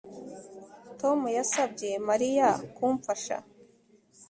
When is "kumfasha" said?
2.75-3.37